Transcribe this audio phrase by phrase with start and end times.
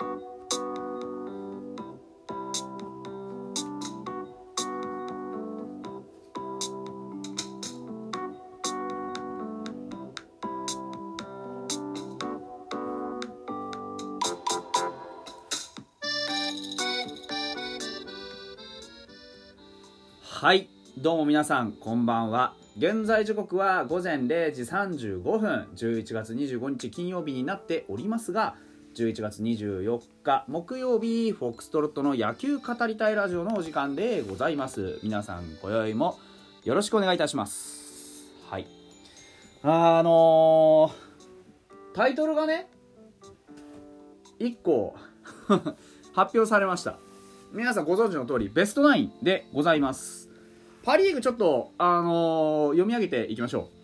[0.00, 0.08] は
[20.52, 20.68] い
[20.98, 22.54] どうも皆さんこんばんは。
[22.76, 28.56] 現在時刻は午前0時35分11月25日金曜日になっておりますが
[28.94, 35.00] 11月24日木曜日フォックストロットの野球語りたいラジオのお時間でございます。
[35.02, 36.16] 皆さん今宵も
[36.62, 38.22] よろしくお願いいたします。
[38.48, 38.68] はい。
[39.64, 42.68] あのー、タイトルがね
[44.38, 44.94] 1個
[46.14, 46.98] 発表されました。
[47.52, 50.30] 皆さんご存知の通りベストナインでございます。
[50.84, 53.70] パ・リーグちょっと、あのー、読み上げていきましょ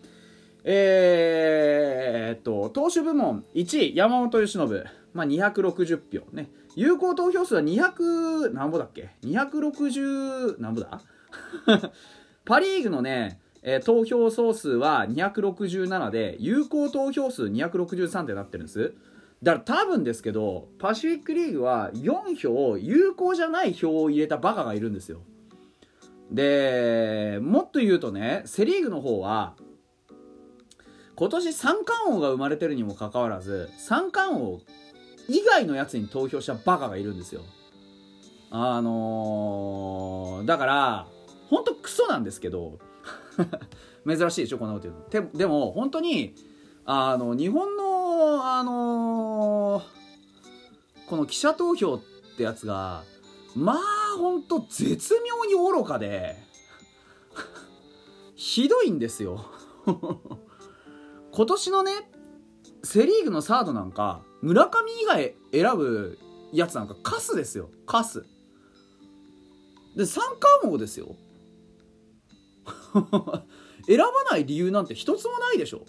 [0.63, 6.49] えー、っと、投手部門1位、山本由伸、まあ、260票ね。
[6.75, 11.01] 有効投票数は200、何ぼだっけ ?260、何ぼだ？
[12.45, 18.93] パ・リーグのね、えー、投票総数は267で、有効投票数263ってなってるんです。
[19.43, 25.21] だから多分ですけど、パシフィックリーグは4票、有効じゃない票を入れたバカがいるんですよ。
[26.31, 29.55] でもっと言うとねセ・リーグの方は
[31.21, 34.59] 今年三冠王が生まれてるにもかかわらず三冠王
[35.27, 37.43] 以外のやつに投票したバカがいるんですよ。
[38.49, 41.07] あのー、だから
[41.47, 42.79] 本当クソなんですけど
[44.07, 45.37] 珍しいでしょこんなこと言うの。
[45.37, 46.33] でも本当に
[46.85, 49.83] あの日本のあのー、
[51.07, 52.01] この記者投票っ
[52.35, 53.03] てやつが
[53.55, 53.77] まあ
[54.17, 56.35] ほんと絶妙に愚かで
[58.33, 59.45] ひどいんですよ。
[61.31, 61.91] 今年のね
[62.83, 66.19] セ・リーグのサードなんか村上以外選ぶ
[66.51, 67.69] やつなんかカスですよ。
[67.85, 68.25] カス。
[69.95, 71.15] で三冠王ですよ。
[73.87, 75.85] 選ばない理由なんて一つもないでしょ。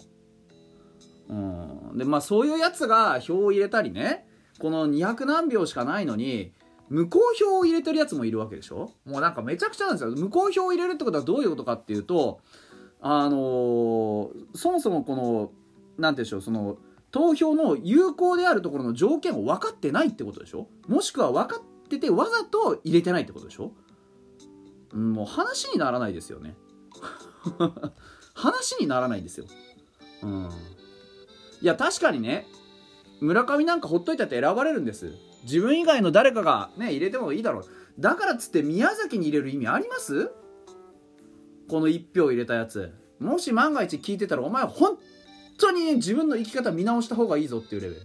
[1.29, 1.97] うん。
[1.97, 4.27] でまあそういうやつが票を入れたりね
[4.59, 6.53] この200何秒しかないのに
[6.89, 8.91] 無効票を入れてるやつもいるわけでしょ。
[9.05, 10.11] もうなんかめちゃくちゃなんですよ。
[10.11, 12.39] 無効票を入れるってことはどういうことかっていうと
[13.05, 15.51] あの、そもそもこの
[15.97, 16.77] 何て言うでしょうその
[17.11, 20.67] 投票の有効であるところの条件を分かってないってことでしょ？
[20.87, 23.73] もしくは分かっててわざと入れてないってことでしょ？
[24.95, 26.55] もう話にならないですよね。
[28.33, 29.45] 話にならないんですよ。
[30.23, 30.49] うん。
[31.61, 32.47] いや確かにね
[33.21, 35.11] 村上なんかほっといたって選ばれるんです。
[35.43, 37.65] 自分以外の誰かがね入れてもいいだろう。
[37.99, 40.31] だからっつって宮崎に入れる意味あります？
[41.73, 42.93] この1票入れたやつ。
[43.19, 44.95] もし万が一聞いてたらお前本
[45.57, 48.01] 当に自分の生き方見直した方がいいぞっていうレベル、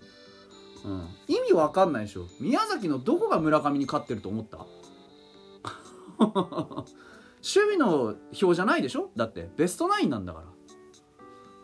[0.86, 2.24] うん、意味わかんないでしょ。
[2.40, 4.64] 宮崎のどこが村上に勝ってると思った？
[6.18, 6.86] 守
[7.42, 9.10] 備の票じゃないでしょ？
[9.16, 9.50] だって。
[9.58, 10.40] ベストナインなんだか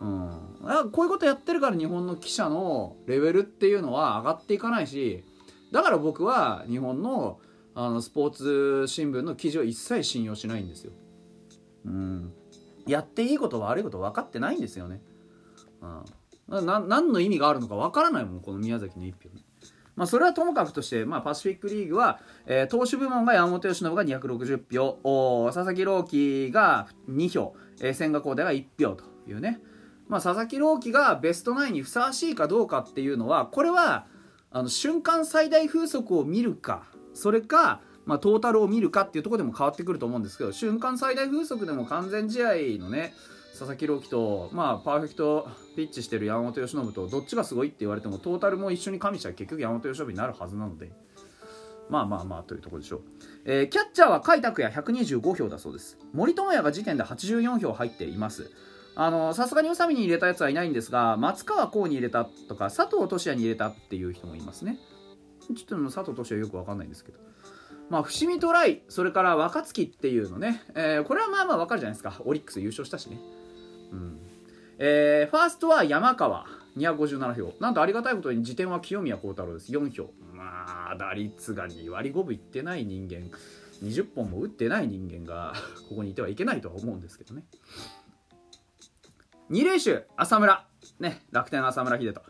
[0.00, 0.06] ら。
[0.06, 5.24] うん、こういうことやってるから日本の記者のレベルっていうのは上がっていかないし
[5.72, 7.40] だから僕は日本の
[7.74, 10.92] あのスポーツ新聞の記事を一切信用しないんですよ。
[11.84, 12.32] うん、
[12.86, 15.00] やっていいこと悪いこと分かってないんですよね。
[16.48, 19.42] うん、な何の意味があるのか分からないもんこの宮崎の一票ね。
[19.96, 24.98] まあ、それはともかくとして、まあ、パシフィックリーグは、えー、投手部門が山本由伸が260票。
[25.04, 29.60] お佐々木朗希が2票、えー、千賀滉大が1票というね、
[30.08, 34.06] まあ、佐々木朗希がベストナインにふさわしいかどうかっていうのはこれは
[34.50, 42.48] あの瞬間最大風速を見るかそれか、まあ、トータルを見るかっていうところでも変わってくると思うんですけど瞬間最大風速でも完全試合
[42.78, 43.14] のね
[43.52, 50.90] 佐々木朗希と、まあ、パーフェクトピッチしてる山本由伸とどっちがすごいって言われてもトータルも一緒に加味したら結局山本由伸になるはずなので
[51.88, 53.00] まあまあまあというところでしょう、
[53.44, 55.98] えー、キャッチャーは甲斐拓也125票だそうです。
[56.12, 58.50] 森友哉が時点で84票入っています。
[58.96, 64.78] あのさすがに宇佐美に入れたやつはいないんですが松川幸に入れたとか佐藤俊也に入れたっていう人もいますね。
[65.54, 67.18] ちょっと佐藤俊也よく分かんないんですけど。
[67.90, 72.20] まあ伏見トライそれから若月っていうのね、えー、これはまあまあ分かるじゃないですか。
[72.24, 73.18] オリックス優勝したしね。
[73.92, 74.18] うん。
[74.78, 76.46] えー、ファーストは山川。
[76.76, 77.54] 257票。
[77.60, 79.70] なんとありがたいことに辞典は清宮幸太郎です。
[79.70, 80.10] 4票。
[80.32, 83.30] まあ打率が2割5分いってない人間。
[83.82, 85.54] 20本も打ってない人間が
[85.88, 87.44] ここにいてはいけないとは思うんですけどね。
[89.50, 90.66] 二塁手、浅村。
[91.00, 92.22] ね、楽天浅村秀人。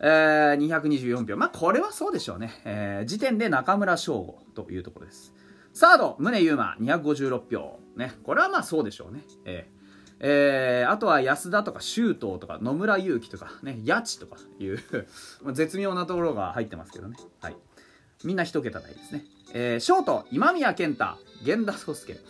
[0.00, 1.36] えー、224票。
[1.36, 2.60] まあ、これはそうでしょうね。
[2.64, 5.32] えー、時点で中村翔吾というところです。
[5.72, 7.80] サード、宗優真、256票。
[7.96, 9.24] ね、これはまあそうでしょうね。
[9.44, 9.80] えー
[10.22, 14.78] えー、あとは安田とか周東とか野村祐希とかね、八千とかいう
[15.54, 17.16] 絶妙なところが入ってますけどね。
[17.40, 17.56] はい。
[18.22, 19.24] みんな一桁台ですね。
[19.54, 22.20] えー、ショート、今宮健太、源田壮介。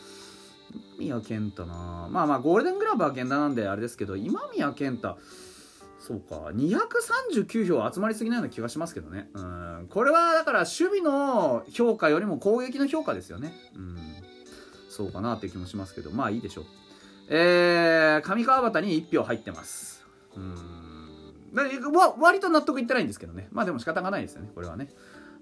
[1.00, 5.18] 今宮健太なまあまあ、ゴールデングラブは源田なんであれですけど、今宮健太、
[6.00, 9.28] そうか、239票集まりすぎないような気がしますけどね。
[9.34, 9.86] うん。
[9.90, 13.52] これはだから守備の評価よりも攻撃の評価ですよね。
[13.76, 13.98] うん。
[14.88, 16.64] そうかなっていう気もしますけど、まあいいでしょう。
[17.28, 20.04] えー、上川端に1票入ってます。
[20.36, 21.92] うん。
[21.92, 23.48] わ割と納得いってないんですけどね。
[23.52, 24.88] まあでも仕方がないですよね、これはね。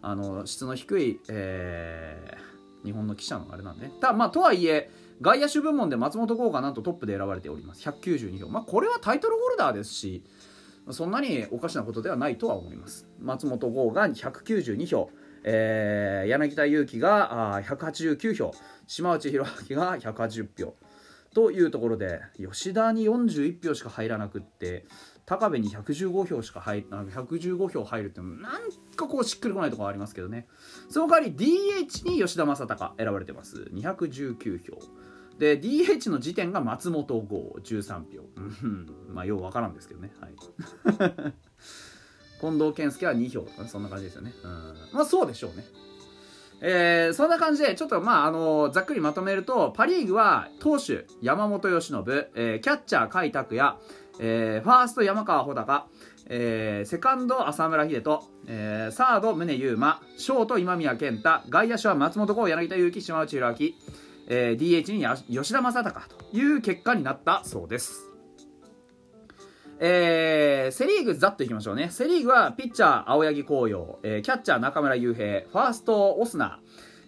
[0.02, 3.92] あの、質の低い、えー、日本の記者のあれなんでね。
[4.00, 4.90] ただ、まあとはいえ、
[5.20, 7.88] 外野手部門で松本剛がなんとトップで選ばれております。
[7.88, 8.48] 192票。
[8.48, 10.24] まあこれはタイトルホルダーですし、
[10.90, 13.06] そんなにおかしなことではないとは思います。
[13.20, 15.10] 松本剛が192票、
[15.44, 18.52] えー、柳田悠岐があ189票、
[18.86, 20.74] 島内宏明が180票。
[21.34, 24.86] というところで吉田に41票しか入らなくって
[25.26, 28.40] 高部に115票しか入115票入るってなん
[28.96, 30.46] かこうしっくりこないところありますけどね。
[30.88, 33.70] その代わり DH に吉田正尚選ばれてます。
[33.74, 34.78] 219票。
[35.38, 38.22] で DH の時点が松本剛13票。
[39.12, 40.12] まあようわからんですけどね。
[40.20, 40.34] はい。
[42.40, 44.32] 近藤健介は2票とかねそんな感じですよね。
[44.44, 44.74] うん。
[44.92, 45.64] まあそうでしょうね。
[46.60, 53.76] えー、そんな感じで、ちょっとまあ、あのー、ざっくりまとめると、パ・リーグは、投手、山本由伸、えー、キャッチャー、甲斐拓也、
[54.18, 55.86] えー、ファースト、山川穂高、
[56.26, 63.74] えー、セカンド、浅村秀人、えー、サード、宗優馬、ショート、今宮健太、外野手は松本剛、柳田悠岐、島内宏明、
[64.28, 68.04] えー、DH に吉田正尚という結果になったそうです。
[69.80, 71.88] えー、セ・リーグざっといきましょうね。
[71.90, 76.60] セ・リーグはピッチャー青柳紅葉、えー、キャッチャー中村悠平、ファーストオスナ、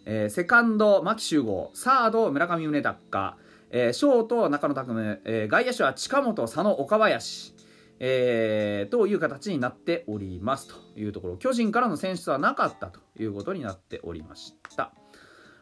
[0.05, 3.35] えー、セカンド牧秀悟、サード村上宗隆、
[3.71, 7.55] えー、ショート中野拓夢、えー、外野手は近本、佐野、岡林、
[7.99, 11.37] えー、という形になっておりますというところ。
[11.37, 14.93] 巨人からの選出はなかったということになっておりました。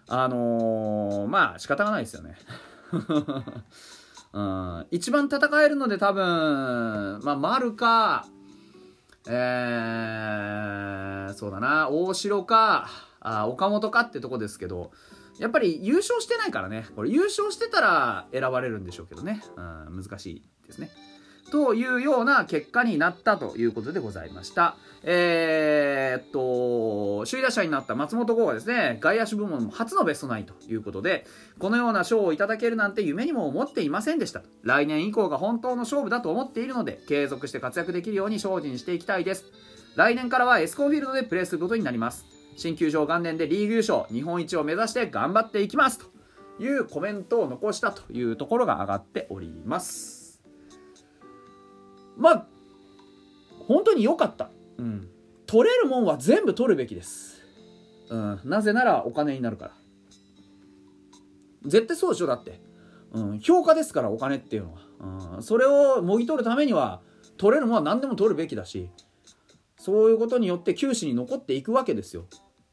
[0.09, 2.37] あのー、まあ仕方がないですよね。
[4.33, 8.27] うん、一番戦えるので多分、まあ、丸か、
[9.27, 12.89] えー、そうだな、大城か、
[13.21, 14.91] あ岡本かってとこですけど、
[15.39, 19.61] やっぱり優勝してないからね、これ優勝してたら選ばれるんでしょうけどね、う
[19.91, 20.91] ん、難しいですね。
[21.50, 24.77] というような結果になったということでございました。
[25.03, 31.27] えー、っと、首位打者になった松本剛がですね、外野手部門初のベストナインということで、
[31.59, 39.45] このような賞をいただけるなんて夢にも思っていませんでした来年以降が本当の勝負だと思っているので、継続して活躍できるように精進していきたいです。
[39.97, 42.25] 来年からはエスコンフィールドでプレーすることになります。
[42.56, 46.06] 新球場元年でリーグ優勝、日本一を目指して頑張っていきますと
[46.62, 50.18] いうコメントを残したというところが上がっております。
[52.19, 52.47] まあ、
[53.67, 54.50] 本当に良かった。
[54.79, 55.09] うん、
[55.47, 57.43] 取れるもんは全部取るべきです、
[58.11, 59.73] うん、なぜならお金になるから。
[61.65, 62.61] 絶対そうでしょだって、
[63.12, 67.00] うん、評価ですからお金っていうのは、うん、それをもぎ取るためには
[67.37, 68.91] 取れるものは何でも取るべきだし。
[69.81, 72.26] そういうことによって球史に残っていくわけですよ、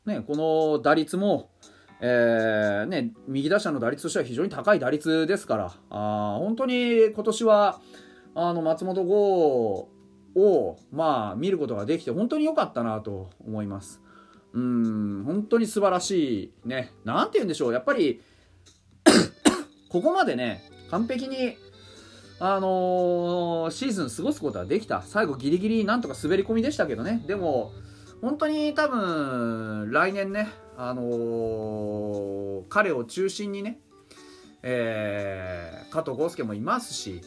[0.07, 1.51] ね、この打率も
[2.01, 5.73] えーね、右打者の打率としては非常に高い打率ですから。
[5.89, 7.79] あ本当に今年は
[8.35, 9.89] あの松本剛
[10.35, 14.01] を、まあ、見ることができて本当に良かったなと思います。
[14.53, 16.91] うん、本当に素晴らしいね。
[17.03, 17.73] なんて言うんでしょう。
[17.73, 18.21] やっぱり
[19.89, 21.57] ここまでね、完璧に、
[22.39, 25.01] あのー、シーズン過ごすことはできた。
[25.01, 27.23] 最後ギリギリなんとか滑り込みでしたけどね。
[27.27, 27.71] でも、
[28.21, 33.79] 本当に多分、来年ね、あのー、彼を中心にね、
[34.63, 37.21] えー、加藤豪介もいますし、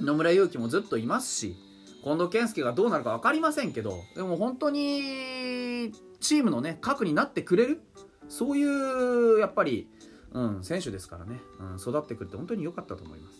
[0.00, 1.56] 野村祐希もずっといますし、
[2.04, 7.80] 近藤健介がどうなるか分かりませんけどでも本当にチームのね核になってくれる
[8.28, 9.88] そういうやっぱり、
[10.32, 13.30] うん、選手ですからね、うん、育ってくれて本当に良かったと思いま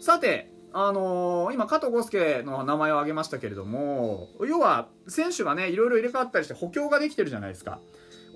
[0.00, 0.04] す。
[0.04, 7.78] さてあのー、今加藤豪介の名前を挙げましたけれども要は選手がねいろいろ入れ替わったりして補強ができてるじゃないですか。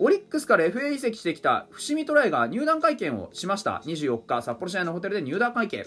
[0.01, 3.83] オリックスから FA 移籍してきた伏見トライが入団会見をしました。
[3.87, 5.85] 24日札幌市内のホテルで入団会見。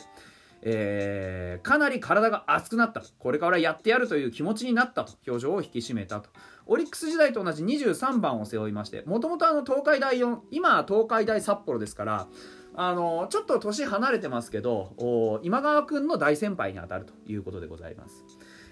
[0.63, 5.13] えー、かなり体が熱くなったこれからやってやるという気持ちになったと。
[5.27, 6.29] 表情を引き締めたと。
[6.65, 12.27] オリックス時代と同じ23番を背負いましてもともと東海大4今東海大札幌ですから
[12.75, 18.23] あのちょっと年離れてますけど今川君の大先輩にあたるということでございます、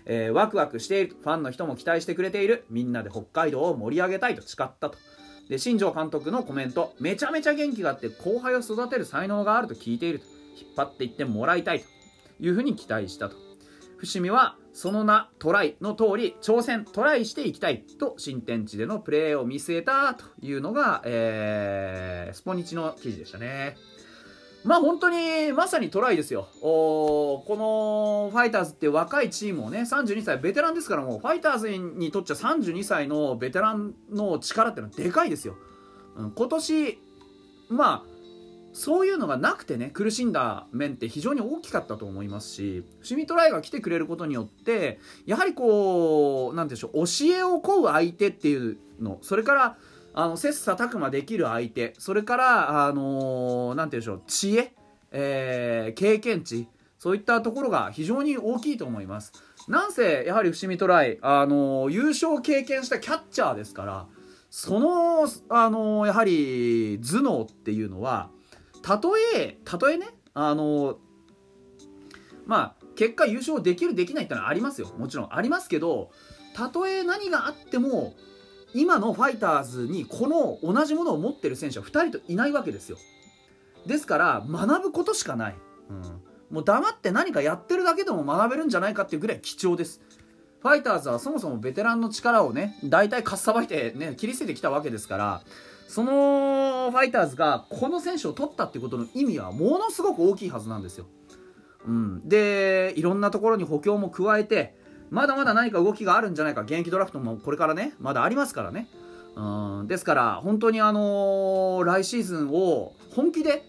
[0.06, 2.66] えー、ワクワクしているファンの人も期待してくれている。
[2.70, 4.42] みんなで北海道を盛り上げたいと。
[4.42, 4.98] 誓ったと。
[5.50, 6.96] で新庄監督のコメント。
[7.00, 10.39] めちゃめちゃ元気があって後輩を育てる才能があると聞いていると。
[10.60, 11.86] 引っ張っていってもらいたいと
[12.40, 13.36] いうふうに期待したと。
[13.98, 23.76] 伏見はその名トライの通り挑戦トライしていきたいと新天地でのプレーを見据えたというのが、えー、スポニチの記事でしたね。
[24.64, 26.48] まあ本当にまさにトライですよ。
[26.62, 35.56] おこのファイターズって若いチームをね32歳ベテランですからもうファイターズにとっちゃ32歳のベテランの力ってのはでかいですよ、
[36.18, 37.00] うん、今年
[37.70, 38.09] まあ
[38.80, 49.78] そういうのがなくてね苦しんだ面って非常に大きかったと思いますし伏見トライが来てくれることによってやはりこう何て言うんでしょう教えを請う相手っていうのそれから
[50.14, 54.74] あの切磋琢磨できる相手それからあの何て言うんでしょう知恵、
[55.12, 59.34] えー、経験値そういったところが非常に大きいと思います。
[59.68, 64.08] なんせやはり伏見トライあの優勝を経験したキャッチャーですから
[64.50, 68.30] そのあのやはり頭脳っていうのは
[68.82, 70.98] たとえたとえねあの
[72.46, 74.90] まあ結果優勝できるできないってのはありますよ。
[74.98, 75.28] もちろん。
[75.34, 76.12] ありますけど
[76.54, 78.14] たとえ何があっても
[78.74, 82.98] 今のファイターズにこの同じものを持ってる選手は2人といないわけですよ。
[83.86, 85.56] ですから学ぶことしかない、
[85.90, 86.02] うん、
[86.52, 90.02] もう黙って何かやってるだけでも学べるんじゃないかっていうぐらい貴重です。
[90.62, 95.42] ファイターズはそもそもベテランの力をね大体かっさばいてね切り捨ててきたわけですから
[95.88, 101.06] そのファイターズがこの選手を取ったってことの意味はものすごく大きいはずなんですよ。
[101.88, 104.76] うん、でいろんなところに補強も加えて
[105.10, 108.88] まだまだ何か動きがあるんじゃないか現役ドラフトもこれからねまだありますからね。
[109.36, 113.64] うんですから本当にあのー、来シーズンを本気で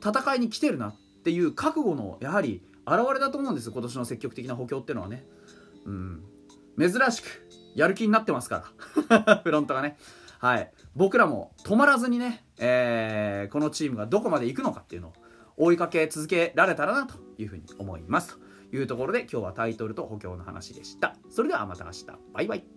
[0.00, 5.26] 戦いに来てるなっていう覚悟のやはり表れだと思うんですよ今年の積極的な補強っていうのはね。
[5.84, 6.22] うん、
[6.78, 8.64] 珍しくやる気になってますか
[9.18, 9.36] ら。
[9.44, 9.96] フロントがね。
[10.38, 15.12] はい、僕らも止まらずにね、えー、このチームがどこまで行くのかっていうのを
[15.56, 18.38] 追いかけ続けられたらなというふうに思います。
[18.70, 21.16] というところで今日はタイトルと補強の話でした。
[21.30, 22.06] それではまた明日。
[22.32, 22.75] バイバイ。